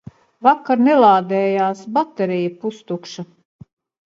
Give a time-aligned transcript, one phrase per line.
[0.45, 3.29] Vakar nelādējās, baterija pustukša.